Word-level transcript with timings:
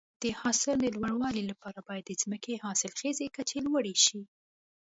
د 0.23 0.25
حاصل 0.39 0.75
د 0.81 0.87
لوړوالي 0.95 1.43
لپاره 1.51 1.79
باید 1.87 2.03
د 2.07 2.11
ځمکې 2.21 2.61
حاصلخیزي 2.63 3.27
کچه 3.35 3.57
لوړه 3.65 3.93
شي. 4.05 4.21